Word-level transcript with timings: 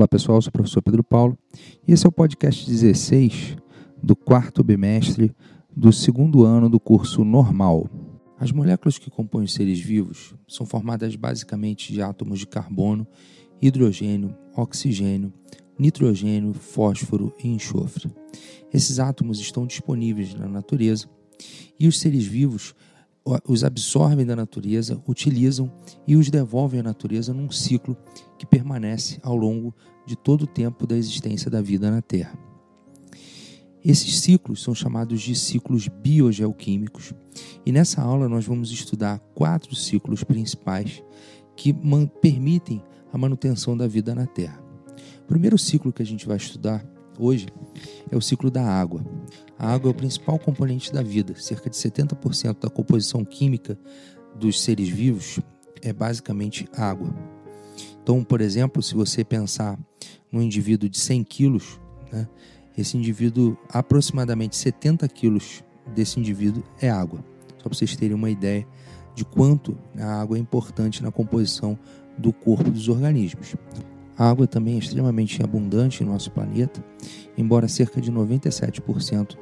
Olá 0.00 0.08
pessoal, 0.08 0.38
eu 0.38 0.42
sou 0.42 0.48
o 0.48 0.52
professor 0.52 0.80
Pedro 0.80 1.04
Paulo 1.04 1.36
e 1.86 1.92
esse 1.92 2.06
é 2.06 2.08
o 2.08 2.12
podcast 2.12 2.64
16 2.66 3.58
do 4.02 4.16
quarto 4.16 4.64
bimestre 4.64 5.30
do 5.76 5.92
segundo 5.92 6.42
ano 6.42 6.70
do 6.70 6.80
curso 6.80 7.22
normal. 7.22 7.86
As 8.38 8.50
moléculas 8.50 8.96
que 8.96 9.10
compõem 9.10 9.44
os 9.44 9.52
seres 9.52 9.78
vivos 9.78 10.34
são 10.48 10.64
formadas 10.64 11.14
basicamente 11.16 11.92
de 11.92 12.00
átomos 12.00 12.38
de 12.38 12.46
carbono, 12.46 13.06
hidrogênio, 13.60 14.34
oxigênio, 14.56 15.30
nitrogênio, 15.78 16.54
fósforo 16.54 17.34
e 17.44 17.48
enxofre. 17.48 18.10
Esses 18.72 18.98
átomos 18.98 19.38
estão 19.38 19.66
disponíveis 19.66 20.32
na 20.32 20.48
natureza 20.48 21.10
e 21.78 21.86
os 21.86 22.00
seres 22.00 22.24
vivos 22.24 22.74
os 23.46 23.64
absorvem 23.64 24.24
da 24.24 24.34
natureza, 24.34 25.00
utilizam 25.06 25.70
e 26.06 26.16
os 26.16 26.30
devolvem 26.30 26.80
à 26.80 26.82
natureza 26.82 27.32
num 27.34 27.50
ciclo 27.50 27.96
que 28.38 28.46
permanece 28.46 29.18
ao 29.22 29.36
longo 29.36 29.74
de 30.06 30.16
todo 30.16 30.42
o 30.42 30.46
tempo 30.46 30.86
da 30.86 30.96
existência 30.96 31.50
da 31.50 31.60
vida 31.60 31.90
na 31.90 32.02
Terra. 32.02 32.38
Esses 33.84 34.20
ciclos 34.20 34.62
são 34.62 34.74
chamados 34.74 35.22
de 35.22 35.34
ciclos 35.34 35.88
biogeoquímicos, 35.88 37.14
e 37.64 37.72
nessa 37.72 38.02
aula 38.02 38.28
nós 38.28 38.44
vamos 38.44 38.70
estudar 38.70 39.18
quatro 39.34 39.74
ciclos 39.74 40.22
principais 40.22 41.02
que 41.56 41.74
permitem 42.20 42.82
a 43.12 43.16
manutenção 43.16 43.76
da 43.76 43.86
vida 43.86 44.14
na 44.14 44.26
Terra. 44.26 44.62
O 45.22 45.26
primeiro 45.26 45.56
ciclo 45.56 45.92
que 45.92 46.02
a 46.02 46.06
gente 46.06 46.26
vai 46.26 46.36
estudar 46.36 46.84
hoje 47.18 47.46
é 48.10 48.16
o 48.16 48.20
ciclo 48.20 48.50
da 48.50 48.64
água. 48.64 49.02
A 49.60 49.74
água 49.74 49.90
é 49.90 49.92
o 49.92 49.94
principal 49.94 50.38
componente 50.38 50.90
da 50.90 51.02
vida. 51.02 51.34
Cerca 51.36 51.68
de 51.68 51.76
70% 51.76 52.60
da 52.60 52.70
composição 52.70 53.22
química 53.26 53.78
dos 54.34 54.62
seres 54.62 54.88
vivos 54.88 55.38
é 55.82 55.92
basicamente 55.92 56.66
água. 56.74 57.14
Então, 58.02 58.24
por 58.24 58.40
exemplo, 58.40 58.82
se 58.82 58.94
você 58.94 59.22
pensar 59.22 59.78
num 60.32 60.40
indivíduo 60.40 60.88
de 60.88 60.98
100 60.98 61.24
quilos, 61.24 61.78
né, 62.10 62.26
esse 62.78 62.96
indivíduo, 62.96 63.54
aproximadamente 63.68 64.56
70 64.56 65.06
quilos 65.08 65.62
desse 65.94 66.18
indivíduo 66.18 66.64
é 66.80 66.88
água. 66.88 67.22
Só 67.58 67.68
para 67.68 67.74
vocês 67.74 67.94
terem 67.94 68.14
uma 68.14 68.30
ideia 68.30 68.66
de 69.14 69.26
quanto 69.26 69.76
a 69.98 70.22
água 70.22 70.38
é 70.38 70.40
importante 70.40 71.02
na 71.02 71.12
composição 71.12 71.78
do 72.16 72.32
corpo 72.32 72.70
dos 72.70 72.88
organismos. 72.88 73.54
A 74.16 74.30
água 74.30 74.46
também 74.46 74.76
é 74.76 74.78
extremamente 74.78 75.42
abundante 75.42 76.02
em 76.02 76.06
nosso 76.06 76.30
planeta, 76.30 76.82
embora 77.36 77.68
cerca 77.68 78.00
de 78.00 78.10
97% 78.10 79.36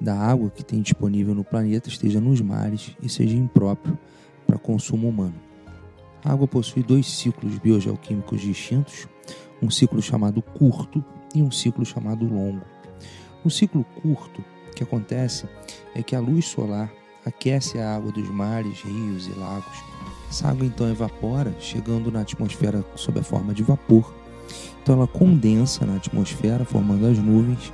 da 0.00 0.16
água 0.16 0.50
que 0.50 0.64
tem 0.64 0.80
disponível 0.80 1.34
no 1.34 1.44
planeta 1.44 1.88
esteja 1.88 2.20
nos 2.20 2.40
mares 2.40 2.96
e 3.02 3.08
seja 3.08 3.36
impróprio 3.36 3.98
para 4.46 4.58
consumo 4.58 5.08
humano. 5.08 5.34
A 6.24 6.32
água 6.32 6.46
possui 6.46 6.82
dois 6.82 7.06
ciclos 7.06 7.58
biogeoquímicos 7.58 8.40
distintos, 8.40 9.06
um 9.62 9.70
ciclo 9.70 10.00
chamado 10.00 10.40
curto 10.42 11.04
e 11.34 11.42
um 11.42 11.50
ciclo 11.50 11.84
chamado 11.84 12.24
longo. 12.24 12.64
No 13.44 13.50
ciclo 13.50 13.84
curto, 14.02 14.42
o 14.70 14.74
que 14.74 14.82
acontece 14.82 15.46
é 15.94 16.02
que 16.02 16.16
a 16.16 16.20
luz 16.20 16.46
solar 16.46 16.90
aquece 17.24 17.78
a 17.78 17.96
água 17.96 18.12
dos 18.12 18.28
mares, 18.30 18.80
rios 18.82 19.26
e 19.26 19.38
lagos 19.38 19.90
essa 20.30 20.46
água 20.46 20.64
então 20.64 20.88
evapora, 20.88 21.52
chegando 21.58 22.10
na 22.10 22.20
atmosfera 22.20 22.84
sob 22.94 23.18
a 23.18 23.22
forma 23.22 23.52
de 23.52 23.64
vapor. 23.64 24.14
Então 24.82 24.96
ela 24.96 25.06
condensa 25.06 25.84
na 25.84 25.96
atmosfera, 25.96 26.64
formando 26.64 27.06
as 27.06 27.18
nuvens, 27.18 27.72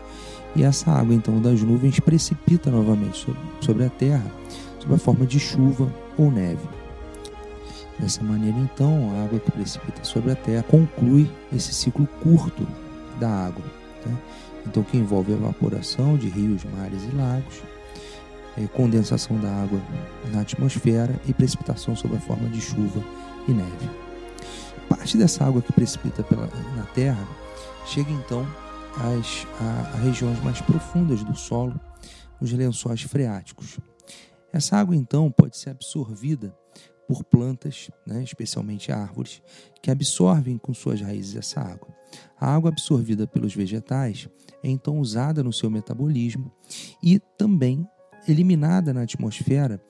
e 0.54 0.62
essa 0.62 0.90
água 0.90 1.14
então 1.14 1.40
das 1.40 1.62
nuvens 1.62 2.00
precipita 2.00 2.70
novamente 2.70 3.26
sobre 3.60 3.84
a 3.84 3.90
Terra, 3.90 4.26
sob 4.78 4.94
a 4.94 4.98
forma 4.98 5.26
de 5.26 5.38
chuva 5.38 5.92
ou 6.16 6.30
neve. 6.30 6.66
Dessa 7.98 8.22
maneira, 8.22 8.58
então, 8.58 9.10
a 9.14 9.24
água 9.24 9.38
que 9.38 9.50
precipita 9.50 10.04
sobre 10.04 10.32
a 10.32 10.36
Terra 10.36 10.62
conclui 10.62 11.30
esse 11.52 11.72
ciclo 11.72 12.06
curto 12.22 12.66
da 13.18 13.28
água, 13.28 13.64
né? 14.04 14.16
então 14.66 14.82
que 14.82 14.98
envolve 14.98 15.32
evaporação 15.32 16.16
de 16.16 16.28
rios, 16.28 16.62
mares 16.76 17.02
e 17.04 17.16
lagos, 17.16 17.62
é, 18.58 18.66
condensação 18.66 19.38
da 19.38 19.50
água 19.50 19.80
na 20.32 20.40
atmosfera 20.40 21.14
e 21.26 21.32
precipitação 21.32 21.94
sob 21.96 22.16
a 22.16 22.20
forma 22.20 22.48
de 22.48 22.60
chuva 22.60 23.02
e 23.48 23.52
neve. 23.52 24.05
Parte 24.88 25.16
dessa 25.16 25.44
água 25.44 25.62
que 25.62 25.72
precipita 25.72 26.22
pela, 26.22 26.48
na 26.76 26.84
Terra 26.94 27.26
chega 27.86 28.10
então 28.10 28.46
às 28.96 29.46
a, 29.60 29.96
a 29.96 30.00
regiões 30.00 30.42
mais 30.42 30.60
profundas 30.60 31.22
do 31.22 31.36
solo, 31.36 31.78
os 32.40 32.52
lençóis 32.52 33.02
freáticos. 33.02 33.78
Essa 34.52 34.76
água 34.76 34.96
então 34.96 35.30
pode 35.30 35.56
ser 35.56 35.70
absorvida 35.70 36.56
por 37.06 37.22
plantas, 37.24 37.90
né, 38.06 38.22
especialmente 38.22 38.90
árvores, 38.90 39.40
que 39.80 39.90
absorvem 39.90 40.58
com 40.58 40.74
suas 40.74 41.00
raízes 41.00 41.36
essa 41.36 41.60
água. 41.60 41.94
A 42.38 42.54
água 42.54 42.70
absorvida 42.70 43.26
pelos 43.26 43.54
vegetais 43.54 44.28
é 44.62 44.68
então 44.68 44.98
usada 44.98 45.42
no 45.42 45.52
seu 45.52 45.70
metabolismo 45.70 46.50
e 47.02 47.18
também 47.38 47.86
eliminada 48.28 48.92
na 48.92 49.02
atmosfera 49.02 49.80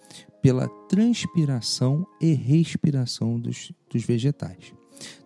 pela 0.43 0.69
transpiração 0.89 2.07
e 2.21 2.33
respiração 2.33 3.39
dos, 3.39 3.73
dos 3.91 4.05
vegetais. 4.05 4.73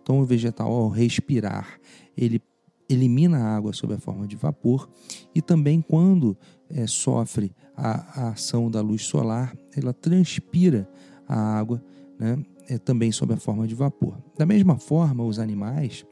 Então, 0.01 0.19
o 0.19 0.25
vegetal, 0.25 0.71
ao 0.71 0.89
respirar, 0.89 1.79
ele 2.17 2.41
elimina 2.89 3.37
a 3.37 3.55
água 3.55 3.73
sob 3.73 3.93
a 3.93 3.99
forma 3.99 4.27
de 4.27 4.35
vapor 4.35 4.89
e 5.33 5.41
também, 5.41 5.81
quando 5.81 6.37
é, 6.69 6.85
sofre 6.87 7.55
a, 7.75 8.23
a, 8.23 8.29
ação 8.29 8.69
da 8.69 8.81
luz 8.81 9.03
solar, 9.03 9.55
ela 9.75 9.93
transpira 9.93 10.89
a 11.27 11.57
água 11.57 11.81
né, 12.19 12.37
é, 12.71 12.77
também 12.77 13.11
sob 13.11 13.33
a 13.33 13.37
forma 13.37 13.67
de 13.67 13.75
vapor. 13.75 14.17
Da 14.37 14.45
mesma 14.45 14.77
forma, 14.77 15.25
os 15.25 15.39
animais, 15.39 16.05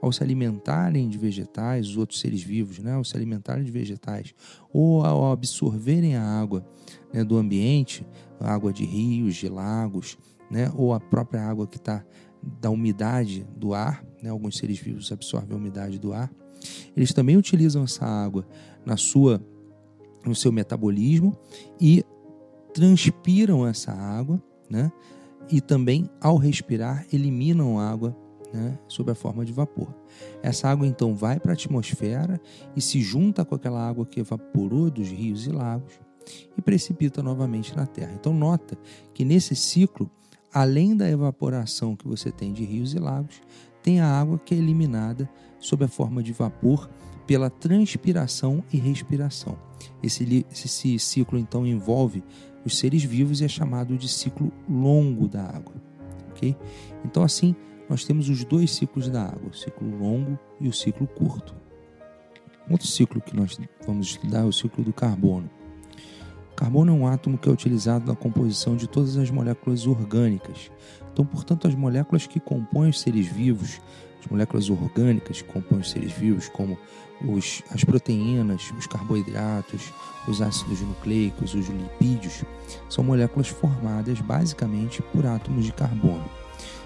ao 0.00 0.12
se 0.12 0.22
alimentarem 0.22 1.08
de 1.08 1.18
vegetais, 1.18 1.88
os 1.88 1.96
outros 1.96 2.20
seres 2.20 2.40
vivos, 2.40 2.78
né, 2.78 2.92
ao 2.92 3.02
se 3.02 3.16
alimentarem 3.16 3.64
de 3.64 3.70
vegetais, 3.72 4.32
ou 4.72 5.04
ao 5.04 5.32
absorverem 5.32 6.14
a 6.14 6.22
água 6.22 6.64
né, 7.12 7.24
do 7.24 7.36
ambiente, 7.36 8.06
água 8.38 8.72
de 8.72 8.84
rios, 8.84 9.34
de 9.34 9.48
lagos, 9.48 10.16
né, 10.48 10.70
ou 10.76 10.94
a 10.94 11.00
própria 11.00 11.42
água 11.42 11.66
que 11.66 11.78
está 11.78 12.04
da 12.60 12.70
umidade 12.70 13.44
do 13.56 13.74
ar, 13.74 14.04
né, 14.22 14.30
alguns 14.30 14.56
seres 14.56 14.78
vivos 14.78 15.10
absorvem 15.10 15.52
a 15.52 15.58
umidade 15.58 15.98
do 15.98 16.12
ar, 16.12 16.30
eles 16.96 17.12
também 17.12 17.36
utilizam 17.36 17.82
essa 17.82 18.06
água 18.06 18.46
na 18.86 18.96
sua, 18.96 19.44
no 20.24 20.34
seu 20.34 20.52
metabolismo 20.52 21.36
e 21.80 22.04
transpiram 22.72 23.66
essa 23.66 23.90
água, 23.90 24.40
né, 24.70 24.92
e 25.50 25.60
também, 25.60 26.08
ao 26.20 26.36
respirar, 26.36 27.06
eliminam 27.12 27.78
água 27.78 28.16
né, 28.52 28.78
sob 28.86 29.10
a 29.10 29.14
forma 29.14 29.44
de 29.44 29.52
vapor. 29.52 29.92
Essa 30.42 30.68
água 30.68 30.86
então 30.86 31.14
vai 31.14 31.40
para 31.40 31.52
a 31.52 31.54
atmosfera 31.54 32.40
e 32.76 32.80
se 32.80 33.00
junta 33.00 33.44
com 33.44 33.54
aquela 33.54 33.86
água 33.86 34.06
que 34.06 34.20
evaporou 34.20 34.90
dos 34.90 35.08
rios 35.08 35.46
e 35.46 35.50
lagos 35.50 35.92
e 36.56 36.62
precipita 36.62 37.22
novamente 37.22 37.76
na 37.76 37.84
Terra. 37.84 38.12
Então, 38.14 38.32
nota 38.32 38.78
que 39.12 39.24
nesse 39.24 39.56
ciclo, 39.56 40.10
além 40.52 40.96
da 40.96 41.10
evaporação 41.10 41.96
que 41.96 42.06
você 42.06 42.30
tem 42.30 42.52
de 42.52 42.64
rios 42.64 42.94
e 42.94 42.98
lagos, 42.98 43.42
tem 43.82 44.00
a 44.00 44.08
água 44.08 44.38
que 44.38 44.54
é 44.54 44.58
eliminada 44.58 45.28
sob 45.58 45.84
a 45.84 45.88
forma 45.88 46.22
de 46.22 46.32
vapor 46.32 46.88
pela 47.26 47.50
transpiração 47.50 48.62
e 48.72 48.76
respiração. 48.76 49.58
Esse, 50.02 50.46
esse 50.50 50.98
ciclo 50.98 51.38
então 51.38 51.66
envolve 51.66 52.22
os 52.64 52.78
seres 52.78 53.02
vivos 53.04 53.40
e 53.40 53.44
é 53.44 53.48
chamado 53.48 53.96
de 53.96 54.08
ciclo 54.08 54.52
longo 54.68 55.28
da 55.28 55.42
água. 55.42 55.74
ok? 56.30 56.56
Então, 57.04 57.22
assim, 57.22 57.54
nós 57.88 58.04
temos 58.04 58.28
os 58.28 58.44
dois 58.44 58.70
ciclos 58.70 59.08
da 59.08 59.24
água, 59.24 59.50
o 59.50 59.54
ciclo 59.54 59.88
longo 59.98 60.38
e 60.60 60.68
o 60.68 60.72
ciclo 60.72 61.06
curto. 61.06 61.54
Outro 62.70 62.86
ciclo 62.86 63.20
que 63.20 63.36
nós 63.36 63.58
vamos 63.86 64.06
estudar 64.08 64.40
é 64.40 64.44
o 64.44 64.52
ciclo 64.52 64.82
do 64.82 64.92
carbono. 64.92 65.50
Carbono 66.56 66.92
é 66.92 66.94
um 66.94 67.06
átomo 67.06 67.36
que 67.36 67.48
é 67.48 67.52
utilizado 67.52 68.06
na 68.06 68.14
composição 68.14 68.76
de 68.76 68.86
todas 68.86 69.16
as 69.16 69.30
moléculas 69.30 69.86
orgânicas. 69.86 70.70
Então, 71.12 71.24
portanto, 71.24 71.66
as 71.66 71.74
moléculas 71.74 72.26
que 72.26 72.38
compõem 72.38 72.90
os 72.90 73.00
seres 73.00 73.26
vivos, 73.26 73.80
as 74.20 74.30
moléculas 74.30 74.70
orgânicas 74.70 75.42
que 75.42 75.52
compõem 75.52 75.80
os 75.80 75.90
seres 75.90 76.12
vivos, 76.12 76.48
como 76.48 76.78
os, 77.22 77.62
as 77.70 77.84
proteínas, 77.84 78.72
os 78.78 78.86
carboidratos, 78.86 79.92
os 80.28 80.40
ácidos 80.40 80.80
nucleicos, 80.80 81.54
os 81.54 81.66
lipídios, 81.68 82.44
são 82.88 83.02
moléculas 83.02 83.48
formadas 83.48 84.20
basicamente 84.20 85.02
por 85.12 85.26
átomos 85.26 85.64
de 85.64 85.72
carbono. 85.72 86.24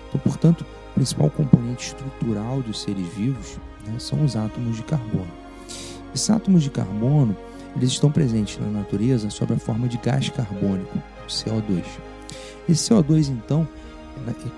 Então, 0.08 0.20
portanto, 0.20 0.64
o 0.90 0.94
principal 0.94 1.30
componente 1.30 1.88
estrutural 1.88 2.62
dos 2.62 2.80
seres 2.80 3.06
vivos 3.14 3.58
né, 3.86 3.98
são 3.98 4.24
os 4.24 4.34
átomos 4.34 4.76
de 4.76 4.82
carbono. 4.82 5.30
Esses 6.14 6.30
átomos 6.30 6.62
de 6.62 6.70
carbono 6.70 7.36
eles 7.76 7.90
estão 7.90 8.10
presentes 8.10 8.58
na 8.58 8.66
natureza 8.66 9.30
sob 9.30 9.54
a 9.54 9.58
forma 9.58 9.88
de 9.88 9.98
gás 9.98 10.28
carbônico, 10.28 11.00
CO2. 11.28 11.84
Esse 12.68 12.90
CO2, 12.90 13.28
então, 13.28 13.66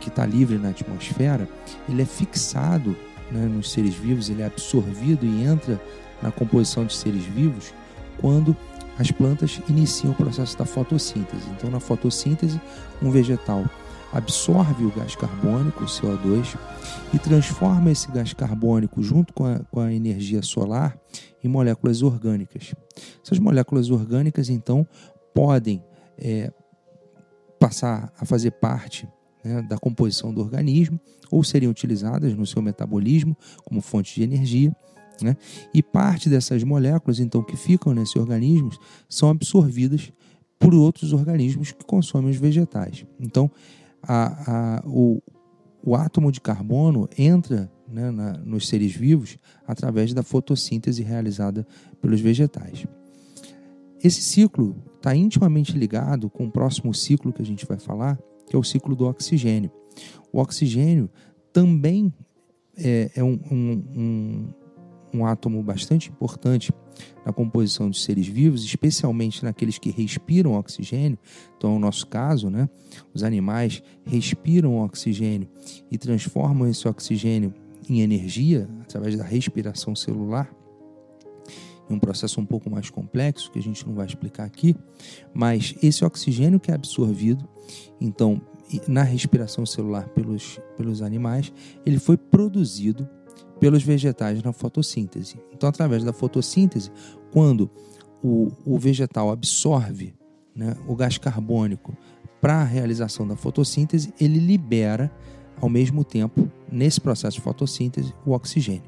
que 0.00 0.08
está 0.08 0.24
livre 0.24 0.58
na 0.58 0.70
atmosfera, 0.70 1.48
ele 1.88 2.02
é 2.02 2.04
fixado 2.04 2.96
né, 3.30 3.46
nos 3.46 3.70
seres 3.70 3.94
vivos, 3.94 4.28
ele 4.28 4.42
é 4.42 4.46
absorvido 4.46 5.24
e 5.24 5.44
entra 5.44 5.80
na 6.22 6.30
composição 6.30 6.84
de 6.84 6.94
seres 6.94 7.24
vivos 7.24 7.72
quando 8.18 8.56
as 8.98 9.10
plantas 9.10 9.60
iniciam 9.68 10.12
o 10.12 10.16
processo 10.16 10.58
da 10.58 10.64
fotossíntese. 10.64 11.48
Então, 11.56 11.70
na 11.70 11.80
fotossíntese, 11.80 12.60
um 13.00 13.10
vegetal 13.10 13.64
absorve 14.12 14.84
o 14.84 14.90
gás 14.90 15.14
carbônico, 15.14 15.84
o 15.84 15.86
CO2, 15.86 16.56
e 17.14 17.18
transforma 17.18 17.90
esse 17.90 18.10
gás 18.10 18.32
carbônico 18.32 19.02
junto 19.02 19.32
com 19.32 19.44
a, 19.44 19.60
com 19.70 19.80
a 19.80 19.92
energia 19.92 20.42
solar 20.42 20.98
em 21.42 21.48
moléculas 21.48 22.02
orgânicas. 22.02 22.74
Essas 23.24 23.38
moléculas 23.38 23.90
orgânicas, 23.90 24.48
então, 24.48 24.86
podem 25.34 25.82
é, 26.18 26.52
passar 27.58 28.12
a 28.18 28.24
fazer 28.24 28.52
parte 28.52 29.08
né, 29.44 29.62
da 29.62 29.78
composição 29.78 30.32
do 30.32 30.40
organismo 30.40 31.00
ou 31.30 31.44
seriam 31.44 31.70
utilizadas 31.70 32.34
no 32.34 32.46
seu 32.46 32.60
metabolismo 32.60 33.36
como 33.64 33.80
fonte 33.80 34.14
de 34.14 34.22
energia. 34.22 34.74
Né? 35.22 35.36
E 35.72 35.82
parte 35.82 36.28
dessas 36.28 36.64
moléculas, 36.64 37.20
então, 37.20 37.42
que 37.42 37.56
ficam 37.56 37.92
nesse 37.92 38.18
organismo, 38.18 38.70
são 39.08 39.28
absorvidas 39.28 40.12
por 40.58 40.74
outros 40.74 41.12
organismos 41.12 41.72
que 41.72 41.84
consomem 41.84 42.30
os 42.30 42.36
vegetais. 42.36 43.06
Então, 43.18 43.50
a, 44.02 44.78
a, 44.78 44.82
o, 44.86 45.22
o 45.82 45.94
átomo 45.94 46.30
de 46.30 46.40
carbono 46.40 47.08
entra 47.16 47.70
né, 47.88 48.10
na, 48.10 48.32
nos 48.38 48.68
seres 48.68 48.92
vivos 48.92 49.38
através 49.66 50.14
da 50.14 50.22
fotossíntese 50.22 51.02
realizada 51.02 51.66
pelos 52.00 52.20
vegetais. 52.20 52.86
Esse 54.02 54.22
ciclo 54.22 54.76
está 54.96 55.14
intimamente 55.14 55.76
ligado 55.76 56.30
com 56.30 56.46
o 56.46 56.50
próximo 56.50 56.94
ciclo 56.94 57.32
que 57.32 57.42
a 57.42 57.44
gente 57.44 57.66
vai 57.66 57.78
falar, 57.78 58.18
que 58.48 58.56
é 58.56 58.58
o 58.58 58.64
ciclo 58.64 58.96
do 58.96 59.06
oxigênio. 59.06 59.70
O 60.32 60.40
oxigênio 60.40 61.10
também 61.52 62.12
é, 62.76 63.10
é 63.16 63.24
um, 63.24 63.38
um, 63.50 64.48
um, 65.12 65.26
átomo 65.26 65.62
bastante 65.62 66.10
importante 66.10 66.72
na 67.24 67.32
composição 67.32 67.88
dos 67.88 68.02
seres 68.02 68.26
vivos, 68.26 68.64
especialmente 68.64 69.44
naqueles 69.44 69.78
que 69.78 69.90
respiram 69.90 70.54
oxigênio. 70.54 71.18
Então, 71.56 71.74
no 71.74 71.78
nosso 71.78 72.06
caso, 72.06 72.50
né, 72.50 72.68
os 73.14 73.22
animais 73.22 73.82
respiram 74.04 74.78
oxigênio 74.78 75.48
e 75.90 75.98
transformam 75.98 76.68
esse 76.68 76.86
oxigênio 76.86 77.54
em 77.88 78.00
energia 78.00 78.68
através 78.82 79.16
da 79.16 79.24
respiração 79.24 79.94
celular. 79.96 80.50
É 81.88 81.92
um 81.92 81.98
processo 81.98 82.40
um 82.40 82.46
pouco 82.46 82.70
mais 82.70 82.88
complexo 82.88 83.50
que 83.50 83.58
a 83.58 83.62
gente 83.62 83.84
não 83.86 83.94
vai 83.94 84.06
explicar 84.06 84.44
aqui, 84.44 84.76
mas 85.34 85.74
esse 85.82 86.04
oxigênio 86.04 86.60
que 86.60 86.70
é 86.70 86.74
absorvido, 86.74 87.48
então, 88.00 88.40
na 88.86 89.02
respiração 89.02 89.66
celular 89.66 90.08
pelos, 90.10 90.60
pelos 90.76 91.02
animais, 91.02 91.52
ele 91.84 91.98
foi 91.98 92.16
produzido 92.16 93.08
pelos 93.60 93.82
vegetais 93.82 94.42
na 94.42 94.52
fotossíntese. 94.52 95.38
Então, 95.52 95.68
através 95.68 96.02
da 96.02 96.12
fotossíntese, 96.12 96.90
quando 97.30 97.70
o, 98.22 98.50
o 98.64 98.78
vegetal 98.78 99.30
absorve 99.30 100.14
né, 100.56 100.74
o 100.88 100.96
gás 100.96 101.18
carbônico 101.18 101.96
para 102.40 102.54
a 102.54 102.64
realização 102.64 103.28
da 103.28 103.36
fotossíntese, 103.36 104.12
ele 104.18 104.38
libera 104.38 105.12
ao 105.60 105.68
mesmo 105.68 106.04
tempo, 106.04 106.50
nesse 106.70 107.00
processo 107.00 107.36
de 107.36 107.42
fotossíntese, 107.42 108.14
o 108.24 108.32
oxigênio. 108.32 108.82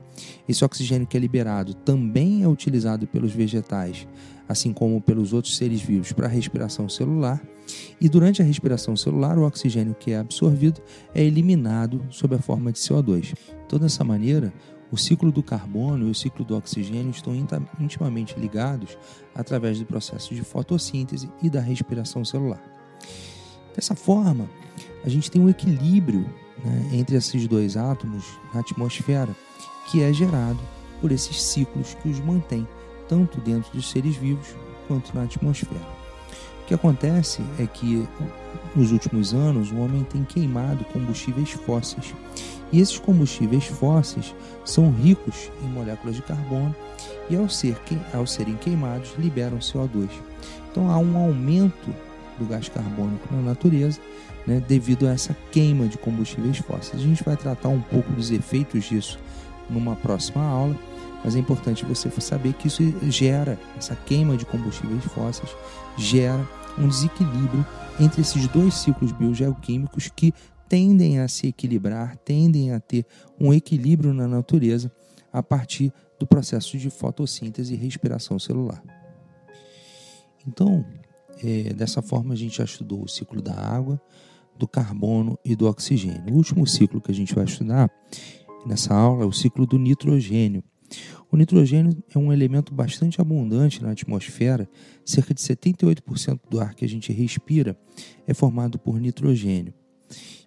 Esse 0.49 0.65
oxigênio 0.65 1.07
que 1.07 1.17
é 1.17 1.21
liberado 1.21 1.75
também 1.75 2.43
é 2.43 2.49
utilizado 2.49 3.07
pelos 3.07 3.33
vegetais, 3.33 4.07
assim 4.49 4.73
como 4.73 5.01
pelos 5.01 5.33
outros 5.33 5.57
seres 5.57 5.81
vivos, 5.81 6.13
para 6.13 6.27
a 6.27 6.31
respiração 6.31 6.89
celular. 6.89 7.41
E 8.01 8.09
durante 8.09 8.43
a 8.43 8.45
respiração 8.45 8.97
celular, 8.97 9.39
o 9.39 9.47
oxigênio 9.47 9.95
que 9.99 10.13
é 10.13 10.19
absorvido 10.19 10.81
é 11.15 11.23
eliminado 11.23 12.03
sob 12.11 12.35
a 12.35 12.39
forma 12.39 12.73
de 12.73 12.79
CO2. 12.79 13.35
Então, 13.67 13.79
dessa 13.79 14.05
maneira, 14.05 14.53
o 14.91 14.97
ciclo 14.97 15.33
do 15.33 15.43
carbono 15.43 16.09
e 16.09 16.11
o 16.11 16.15
ciclo 16.15 16.45
do 16.45 16.57
oxigênio 16.57 17.11
estão 17.11 17.35
intimamente 17.81 18.39
ligados 18.39 18.99
através 19.35 19.79
do 19.79 19.87
processo 19.87 20.35
de 20.35 20.43
fotossíntese 20.43 21.31
e 21.43 21.49
da 21.49 21.61
respiração 21.61 22.25
celular. 22.25 22.63
Dessa 23.75 23.95
forma, 23.95 24.51
a 25.03 25.09
gente 25.09 25.31
tem 25.31 25.41
um 25.41 25.49
equilíbrio 25.49 26.27
né, 26.65 26.91
entre 26.93 27.17
esses 27.17 27.47
dois 27.47 27.77
átomos 27.77 28.25
na 28.53 28.61
atmosfera, 28.61 29.35
que 29.91 30.03
é 30.03 30.13
gerado 30.13 30.61
por 31.01 31.11
esses 31.11 31.43
ciclos 31.43 31.95
que 31.95 32.09
os 32.09 32.21
mantêm, 32.21 32.67
tanto 33.09 33.41
dentro 33.41 33.73
dos 33.73 33.91
seres 33.91 34.17
vivos 34.17 34.55
quanto 34.87 35.15
na 35.15 35.25
atmosfera. 35.25 36.03
O 36.63 36.67
que 36.67 36.75
acontece 36.75 37.43
é 37.59 37.67
que 37.67 38.07
nos 38.75 38.93
últimos 38.93 39.35
anos 39.35 39.71
o 39.73 39.77
homem 39.79 40.05
tem 40.05 40.25
queimado 40.25 40.85
combustíveis 40.87 41.51
fósseis 41.51 42.15
e 42.73 42.81
esses 42.81 42.99
combustíveis 42.99 43.67
fósseis 43.67 44.35
são 44.65 44.91
ricos 44.91 45.51
em 45.63 45.67
moléculas 45.67 46.17
de 46.17 46.23
carbono 46.23 46.75
e 47.29 47.37
ao, 47.37 47.49
ser, 47.49 47.77
ao 48.15 48.27
serem 48.27 48.57
queimados 48.57 49.13
liberam 49.19 49.59
CO2. 49.59 50.09
Então 50.71 50.91
há 50.91 50.99
um 50.99 51.17
aumento 51.17 51.95
do 52.39 52.45
gás 52.47 52.69
carbônico 52.69 53.33
na 53.35 53.41
natureza 53.41 54.01
né, 54.47 54.63
devido 54.67 55.07
a 55.07 55.13
essa 55.13 55.37
queima 55.51 55.87
de 55.87 55.99
combustíveis 55.99 56.59
fósseis. 56.59 57.03
A 57.03 57.07
gente 57.07 57.23
vai 57.23 57.37
tratar 57.37 57.69
um 57.69 57.81
pouco 57.81 58.13
dos 58.13 58.31
efeitos 58.31 58.85
disso 58.85 59.19
numa 59.71 59.97
próxima 59.97 60.43
aula, 60.43 60.77
mas 61.25 61.37
é 61.37 61.39
importante 61.39 61.85
você 61.85 62.11
saber 62.21 62.53
que 62.55 62.67
isso 62.67 62.83
gera, 63.09 63.59
essa 63.77 63.95
queima 63.95 64.37
de 64.37 64.45
combustíveis 64.45 65.05
fósseis, 65.05 65.51
gera 65.97 66.47
um 66.79 66.89
desequilíbrio 66.89 67.65
entre 68.01 68.23
esses 68.23 68.49
dois 68.49 68.75
ciclos 68.75 69.13
biogeoquímicos 69.13 70.09
que 70.15 70.33
tendem 70.69 71.21
a 71.21 71.29
se 71.29 71.47
equilibrar, 71.47 72.17
tendem 72.17 72.73
a 72.73 72.81
ter 72.81 73.07
um 73.39 73.53
equilíbrio 73.53 74.13
na 74.13 74.27
natureza 74.27 74.91
a 75.33 75.43
partir 75.43 75.93
do 76.19 76.27
processo 76.27 76.77
de 76.77 76.91
fotossíntese 76.91 77.75
e 77.75 77.77
respiração 77.77 78.39
celular. 78.39 78.83
Então, 80.47 80.85
é, 81.43 81.73
dessa 81.73 82.03
forma, 82.03 82.35
a 82.35 82.37
gente 82.37 82.59
já 82.59 82.65
estudou 82.65 83.03
o 83.03 83.09
ciclo 83.09 83.41
da 83.41 83.55
água, 83.55 84.01
do 84.59 84.69
carbono 84.69 85.39
e 85.45 85.57
do 85.57 85.67
oxigênio. 85.67 86.33
O 86.33 86.37
último 86.37 86.67
ciclo 86.67 87.01
que 87.01 87.11
a 87.11 87.15
gente 87.15 87.35
vai 87.35 87.45
estudar 87.45 87.91
nessa 88.67 88.95
aula 88.95 89.25
é 89.25 89.27
o 89.27 89.33
ciclo 89.33 89.67
do 89.67 89.79
nitrogênio. 89.79 90.63
O 91.31 91.37
nitrogênio 91.37 91.97
é 92.15 92.19
um 92.19 92.33
elemento 92.33 92.75
bastante 92.75 93.21
abundante 93.21 93.83
na 93.83 93.93
atmosfera, 93.93 94.69
cerca 95.05 95.33
de 95.33 95.41
78% 95.41 96.41
do 96.51 96.61
ar 96.61 96.75
que 96.75 96.85
a 96.85 96.89
gente 96.89 97.13
respira 97.13 97.77
é 98.27 98.35
formado 98.35 98.79
por 98.79 99.01
nitrogênio. 99.01 99.73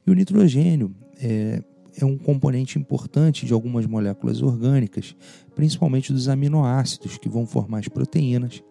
E 0.05 0.11
o 0.11 0.13
nitrogênio 0.13 0.95
é, 1.19 1.63
é 1.97 2.05
um 2.05 2.17
componente 2.17 2.77
importante 2.77 3.45
de 3.45 3.53
algumas 3.53 3.87
moléculas 3.87 4.43
orgânicas, 4.43 5.15
principalmente 5.55 6.13
dos 6.13 6.29
aminoácidos 6.29 7.17
que 7.17 7.27
vão 7.27 7.47
formar 7.47 7.79
as 7.79 7.87
proteínas 7.87 8.63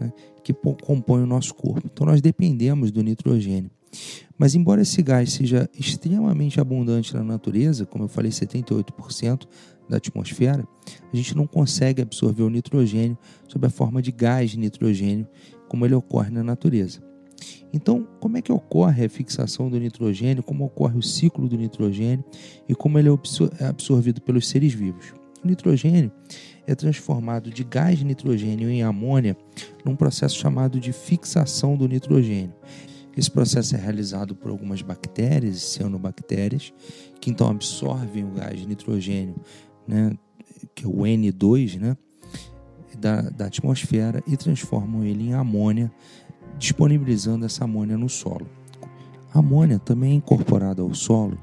né, 0.00 0.12
que 0.42 0.52
compõem 0.52 1.22
o 1.22 1.26
nosso 1.26 1.54
corpo. 1.54 1.82
Então 1.92 2.06
nós 2.06 2.20
dependemos 2.20 2.90
do 2.90 3.02
nitrogênio. 3.02 3.70
Mas, 4.38 4.54
embora 4.54 4.82
esse 4.82 5.02
gás 5.02 5.32
seja 5.32 5.68
extremamente 5.78 6.60
abundante 6.60 7.14
na 7.14 7.24
natureza, 7.24 7.86
como 7.86 8.04
eu 8.04 8.08
falei, 8.08 8.30
78% 8.30 9.46
da 9.88 9.96
atmosfera, 9.96 10.66
a 11.12 11.16
gente 11.16 11.34
não 11.36 11.46
consegue 11.46 12.02
absorver 12.02 12.42
o 12.42 12.50
nitrogênio 12.50 13.16
sob 13.48 13.66
a 13.66 13.70
forma 13.70 14.02
de 14.02 14.12
gás 14.12 14.50
de 14.50 14.58
nitrogênio, 14.58 15.26
como 15.68 15.86
ele 15.86 15.94
ocorre 15.94 16.30
na 16.30 16.42
natureza. 16.42 17.00
Então, 17.72 18.06
como 18.20 18.36
é 18.36 18.42
que 18.42 18.52
ocorre 18.52 19.04
a 19.04 19.08
fixação 19.08 19.68
do 19.70 19.78
nitrogênio, 19.78 20.42
como 20.42 20.64
ocorre 20.64 20.98
o 20.98 21.02
ciclo 21.02 21.48
do 21.48 21.56
nitrogênio 21.56 22.24
e 22.68 22.74
como 22.74 22.98
ele 22.98 23.08
é 23.08 23.64
absorvido 23.64 24.20
pelos 24.20 24.48
seres 24.48 24.72
vivos? 24.72 25.14
Nitrogênio 25.46 26.12
é 26.66 26.74
transformado 26.74 27.50
de 27.50 27.64
gás 27.64 28.02
nitrogênio 28.02 28.68
em 28.68 28.82
amônia 28.82 29.36
num 29.84 29.96
processo 29.96 30.36
chamado 30.36 30.78
de 30.80 30.92
fixação 30.92 31.76
do 31.76 31.88
nitrogênio. 31.88 32.54
Esse 33.16 33.30
processo 33.30 33.74
é 33.74 33.78
realizado 33.78 34.34
por 34.34 34.50
algumas 34.50 34.82
bactérias, 34.82 35.62
cianobactérias, 35.62 36.72
que 37.18 37.30
então 37.30 37.48
absorvem 37.48 38.24
o 38.24 38.30
gás 38.32 38.66
nitrogênio, 38.66 39.36
né, 39.88 40.12
que 40.74 40.84
é 40.84 40.88
o 40.88 40.98
N2, 40.98 41.78
né, 41.78 41.96
da, 42.98 43.22
da 43.22 43.46
atmosfera 43.46 44.22
e 44.26 44.36
transformam 44.36 45.02
ele 45.02 45.28
em 45.28 45.34
amônia, 45.34 45.90
disponibilizando 46.58 47.46
essa 47.46 47.64
amônia 47.64 47.96
no 47.96 48.08
solo. 48.08 48.46
A 49.32 49.38
amônia 49.38 49.78
também 49.78 50.12
é 50.12 50.14
incorporada 50.14 50.82
ao 50.82 50.92
solo 50.92 51.38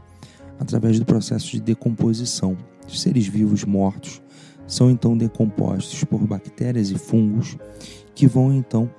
através 0.59 0.99
do 0.99 1.05
processo 1.05 1.51
de 1.51 1.59
decomposição. 1.59 2.57
Os 2.87 3.01
seres 3.01 3.27
vivos 3.27 3.63
mortos 3.63 4.21
são 4.67 4.89
então 4.89 5.17
decompostos 5.17 6.03
por 6.03 6.19
bactérias 6.25 6.89
e 6.89 6.97
fungos 6.97 7.57
que 8.15 8.27
vão 8.27 8.53
então 8.53 8.89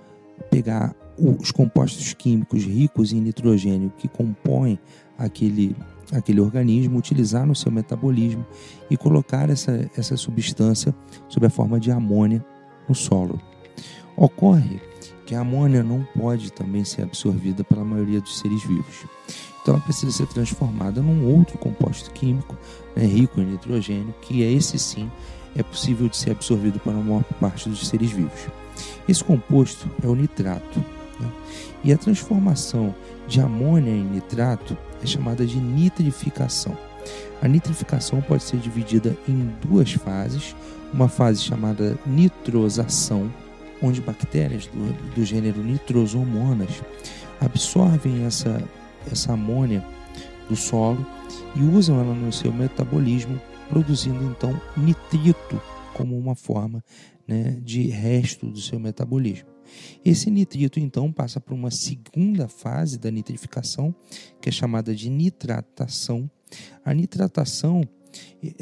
pegar 0.51 0.95
os 1.19 1.53
compostos 1.53 2.13
químicos 2.13 2.65
ricos 2.65 3.13
em 3.13 3.21
nitrogênio 3.21 3.93
que 3.97 4.09
compõem 4.09 4.79
aquele, 5.17 5.77
aquele 6.13 6.41
organismo, 6.41 6.99
utilizar 6.99 7.47
no 7.47 7.55
seu 7.55 7.71
metabolismo 7.71 8.45
e 8.91 8.97
colocar 8.97 9.49
essa, 9.49 9.89
essa 9.97 10.17
substância 10.17 10.95
sob 11.29 11.47
a 11.47 11.51
forma 11.51 11.79
de 11.79 11.91
amônia 11.91 12.45
no 12.89 12.95
solo. 12.95 13.41
Ocorre 14.17 14.81
que 15.27 15.35
a 15.35 15.41
amônia 15.41 15.83
não 15.83 16.07
pode 16.17 16.53
também 16.53 16.85
ser 16.85 17.03
absorvida 17.03 17.65
pela 17.65 17.85
maioria 17.85 18.21
dos 18.21 18.39
seres 18.39 18.63
vivos. 18.63 19.05
Então 19.63 19.75
ela 19.75 19.83
precisa 19.83 20.13
ser 20.13 20.27
transformada 20.27 21.01
num 21.01 21.27
outro 21.35 21.57
composto 21.57 22.11
químico 22.11 22.57
né, 22.95 23.05
rico 23.07 23.41
em 23.41 23.47
nitrogênio, 23.47 24.15
que 24.21 24.43
é 24.43 24.53
esse 24.53 24.79
sim 24.79 25.11
é 25.57 25.63
possível 25.63 26.09
de 26.09 26.17
ser 26.17 26.33
absorvido 26.33 26.79
pela 26.81 27.01
maior 27.01 27.23
parte 27.41 27.69
dos 27.69 27.87
seres 27.87 28.11
vivos. 28.11 28.49
Esse 29.09 29.23
composto 29.23 29.89
é 30.03 30.07
o 30.07 30.15
nitrato. 30.15 30.85
Né? 31.21 31.31
E 31.85 31.93
a 31.93 31.99
transformação 31.99 32.95
de 33.29 33.41
amônia 33.41 33.91
em 33.91 34.05
nitrato 34.05 34.77
é 35.03 35.07
chamada 35.07 35.47
de 35.47 35.59
nitrificação. 35.59 36.77
A 37.41 37.49
nitrificação 37.49 38.21
pode 38.21 38.43
ser 38.43 38.57
dividida 38.57 39.17
em 39.29 39.53
duas 39.63 39.93
fases, 39.93 40.57
uma 40.93 41.09
fase 41.09 41.43
chamada 41.43 41.99
nitrosação, 42.07 43.31
onde 43.83 44.01
bactérias 44.01 44.67
do, 44.67 45.15
do 45.15 45.25
gênero 45.25 45.63
Nitrosomonas 45.63 46.83
absorvem 47.41 48.25
essa, 48.25 48.63
essa 49.11 49.33
amônia 49.33 49.85
do 50.49 50.57
solo 50.57 51.05
e 51.57 51.63
usam 51.63 52.01
ela 52.01 52.15
no 52.15 52.33
seu 52.33 52.53
metabolismo, 52.53 53.41
produzindo 53.69 54.25
então 54.25 54.61
nitrito 54.77 55.61
como 55.95 56.19
uma 56.19 56.35
forma 56.35 56.83
né, 57.27 57.59
de 57.63 57.89
resto 57.89 58.47
do 58.47 58.61
seu 58.61 58.79
metabolismo. 58.79 59.49
Esse 60.05 60.31
nitrito 60.31 60.79
então 60.79 61.11
passa 61.11 61.41
para 61.41 61.55
uma 61.55 61.71
segunda 61.71 62.49
fase 62.49 62.99
da 62.99 63.11
nitrificação, 63.11 63.95
que 64.41 64.49
é 64.49 64.53
chamada 64.53 64.95
de 64.95 65.09
nitratação. 65.09 66.31
A 66.85 66.93
nitratação 66.93 67.83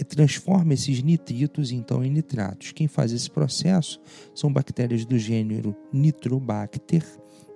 transforma 0.09 0.75
esses 0.75 1.03
nitritos 1.03 1.73
então 1.73 2.05
em 2.05 2.11
nitratos. 2.11 2.73
Quem 2.73 2.89
faz 2.89 3.13
esse 3.13 3.31
processo 3.31 4.01
são 4.35 4.53
bactérias 4.53 5.05
do 5.05 5.19
gênero 5.19 5.77
Nitrobacter, 5.93 7.05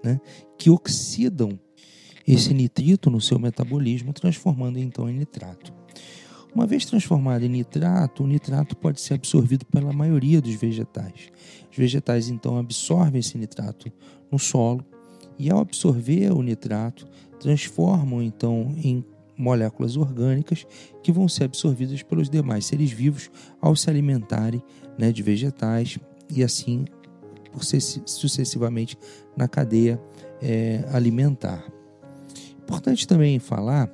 né, 0.03 0.21
que 0.59 0.71
oxidam 0.71 1.59
esse 2.27 2.53
nitrito 2.53 3.09
no 3.11 3.21
seu 3.21 3.39
metabolismo, 3.39 4.13
transformando 4.13 4.79
então 4.79 5.09
em 5.09 5.15
nitrato. 5.15 5.73
Uma 6.55 6.67
vez 6.67 6.87
transformado 6.87 7.45
em 7.45 7.49
nitrato, 7.51 8.25
o 8.25 8.27
nitrato 8.27 8.75
pode 8.77 9.01
ser 9.01 9.15
absorvido 9.15 9.67
pela 9.67 9.93
maioria 9.93 10.41
dos 10.41 10.55
vegetais. 10.55 11.31
Os 11.71 11.77
vegetais 11.77 12.29
então 12.29 12.57
absorvem 12.57 13.21
esse 13.21 13.37
nitrato 13.37 13.93
no 14.33 14.39
solo 14.39 14.85
e, 15.39 15.51
ao 15.51 15.61
absorver 15.61 16.33
o 16.33 16.43
nitrato, 16.43 17.07
transformam 17.39 18.23
então 18.23 18.75
em 18.83 19.05
moléculas 19.37 19.97
orgânicas 19.97 20.67
que 21.03 21.13
vão 21.13 21.29
ser 21.29 21.45
absorvidas 21.45 22.03
pelos 22.03 22.29
demais 22.29 22.67
seres 22.67 22.91
vivos 22.91 23.31
ao 23.61 23.77
se 23.77 23.91
alimentarem 23.91 24.63
né, 24.99 25.13
de 25.13 25.23
vegetais 25.23 25.99
e 26.31 26.43
assim 26.43 26.85
sucessivamente 28.05 28.99
na 29.37 29.49
cadeia 29.49 30.01
é, 30.43 30.85
alimentar. 30.93 31.65
Importante 32.63 33.07
também 33.07 33.39
falar 33.39 33.91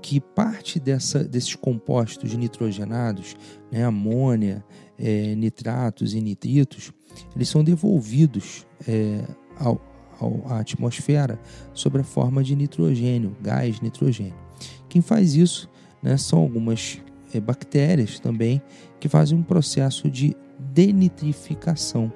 que 0.00 0.20
parte 0.20 0.78
dessa, 0.78 1.24
desses 1.24 1.54
compostos 1.54 2.34
nitrogenados, 2.34 3.36
né, 3.72 3.84
amônia, 3.84 4.64
é, 4.98 5.34
nitratos 5.34 6.14
e 6.14 6.20
nitritos, 6.20 6.92
eles 7.34 7.48
são 7.48 7.64
devolvidos 7.64 8.66
é, 8.86 9.24
ao, 9.58 9.80
ao, 10.20 10.42
à 10.46 10.60
atmosfera 10.60 11.40
sob 11.72 11.98
a 11.98 12.04
forma 12.04 12.42
de 12.44 12.54
nitrogênio, 12.54 13.36
gás 13.40 13.80
nitrogênio. 13.80 14.43
Quem 14.88 15.02
faz 15.02 15.34
isso 15.34 15.68
né, 16.02 16.16
são 16.16 16.38
algumas 16.38 17.00
é, 17.32 17.40
bactérias 17.40 18.18
também 18.18 18.62
que 19.00 19.08
fazem 19.08 19.36
um 19.36 19.42
processo 19.42 20.10
de 20.10 20.36
denitrificação. 20.58 22.12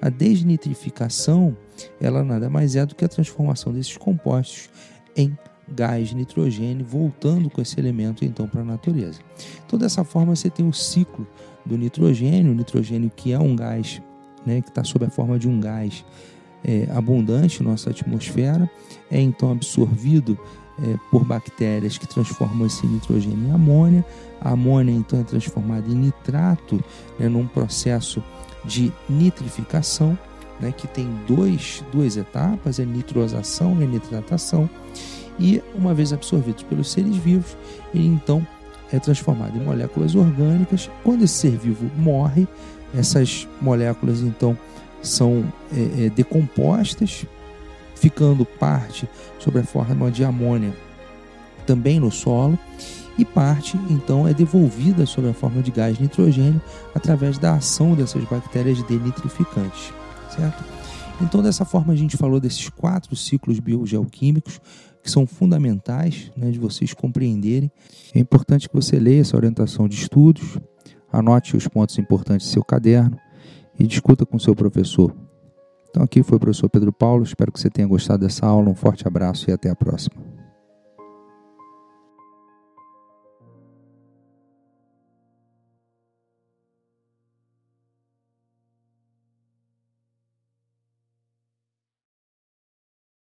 A 0.00 0.08
desnitrificação 0.08 1.56
ela 2.00 2.22
nada 2.22 2.50
mais 2.50 2.76
é 2.76 2.84
do 2.84 2.94
que 2.94 3.04
a 3.04 3.08
transformação 3.08 3.72
desses 3.72 3.96
compostos 3.96 4.68
em 5.16 5.36
gás 5.68 6.12
nitrogênio, 6.12 6.84
voltando 6.84 7.48
com 7.48 7.60
esse 7.60 7.78
elemento 7.78 8.24
então 8.24 8.46
para 8.46 8.60
a 8.60 8.64
natureza. 8.64 9.20
Então, 9.66 9.78
dessa 9.78 10.04
forma, 10.04 10.34
você 10.34 10.50
tem 10.50 10.66
o 10.66 10.72
ciclo 10.72 11.26
do 11.64 11.78
nitrogênio, 11.78 12.52
o 12.52 12.54
nitrogênio 12.54 13.10
que 13.14 13.32
é 13.32 13.38
um 13.38 13.54
gás, 13.54 14.02
né, 14.44 14.60
que 14.60 14.68
está 14.68 14.84
sob 14.84 15.04
a 15.04 15.10
forma 15.10 15.38
de 15.38 15.48
um 15.48 15.60
gás 15.60 16.04
é, 16.64 16.88
abundante 16.90 17.62
na 17.62 17.70
nossa 17.70 17.90
atmosfera, 17.90 18.70
é 19.10 19.20
então 19.20 19.50
absorvido 19.50 20.38
é, 20.82 20.96
por 21.10 21.24
bactérias 21.24 21.98
que 21.98 22.06
transformam 22.06 22.66
esse 22.66 22.86
nitrogênio 22.86 23.48
em 23.48 23.52
amônia. 23.52 24.04
A 24.40 24.50
amônia 24.50 24.92
então 24.92 25.20
é 25.20 25.24
transformada 25.24 25.88
em 25.88 25.94
nitrato 25.94 26.82
né, 27.18 27.28
num 27.28 27.46
processo 27.46 28.22
de 28.64 28.92
nitrificação, 29.08 30.16
né, 30.60 30.72
que 30.72 30.86
tem 30.86 31.08
dois, 31.26 31.82
duas 31.92 32.16
etapas, 32.16 32.78
é 32.78 32.84
nitrosação 32.84 33.80
e 33.82 33.86
nitratação. 33.86 34.68
E 35.38 35.62
uma 35.74 35.94
vez 35.94 36.12
absorvidos 36.12 36.62
pelos 36.62 36.90
seres 36.90 37.16
vivos, 37.16 37.56
ele 37.94 38.06
então 38.06 38.46
é 38.92 38.98
transformado 38.98 39.56
em 39.56 39.64
moléculas 39.64 40.14
orgânicas. 40.14 40.90
Quando 41.02 41.24
esse 41.24 41.34
ser 41.34 41.56
vivo 41.56 41.90
morre, 41.96 42.46
essas 42.94 43.48
moléculas 43.60 44.20
então 44.20 44.56
são 45.00 45.44
é, 45.74 46.06
é, 46.06 46.10
decompostas 46.10 47.26
ficando 48.02 48.44
parte 48.44 49.08
sobre 49.38 49.60
a 49.60 49.64
forma 49.64 50.10
de 50.10 50.24
amônia 50.24 50.72
também 51.64 52.00
no 52.00 52.10
solo 52.10 52.58
e 53.16 53.24
parte 53.24 53.78
então 53.88 54.26
é 54.26 54.34
devolvida 54.34 55.06
sob 55.06 55.28
a 55.28 55.32
forma 55.32 55.62
de 55.62 55.70
gás 55.70 56.00
nitrogênio 56.00 56.60
através 56.92 57.38
da 57.38 57.54
ação 57.54 57.94
dessas 57.94 58.24
bactérias 58.24 58.82
denitrificantes, 58.82 59.92
certo? 60.34 60.64
Então 61.20 61.40
dessa 61.40 61.64
forma 61.64 61.92
a 61.92 61.96
gente 61.96 62.16
falou 62.16 62.40
desses 62.40 62.68
quatro 62.68 63.14
ciclos 63.14 63.60
biogeoquímicos 63.60 64.60
que 65.00 65.08
são 65.08 65.24
fundamentais 65.24 66.32
né, 66.36 66.50
de 66.50 66.58
vocês 66.58 66.92
compreenderem. 66.92 67.70
É 68.12 68.18
importante 68.18 68.68
que 68.68 68.74
você 68.74 68.98
leia 68.98 69.20
essa 69.20 69.36
orientação 69.36 69.86
de 69.86 69.94
estudos, 69.94 70.58
anote 71.12 71.56
os 71.56 71.68
pontos 71.68 71.96
importantes 71.98 72.48
do 72.48 72.52
seu 72.52 72.64
caderno 72.64 73.16
e 73.78 73.86
discuta 73.86 74.26
com 74.26 74.40
seu 74.40 74.56
professor. 74.56 75.14
Então 75.92 76.02
aqui 76.02 76.22
foi 76.22 76.38
o 76.38 76.40
professor 76.40 76.70
Pedro 76.70 76.90
Paulo, 76.90 77.22
espero 77.22 77.52
que 77.52 77.60
você 77.60 77.68
tenha 77.68 77.86
gostado 77.86 78.24
dessa 78.24 78.46
aula, 78.46 78.70
um 78.70 78.74
forte 78.74 79.06
abraço 79.06 79.50
e 79.50 79.52
até 79.52 79.68
a 79.68 79.76
próxima. 79.76 80.41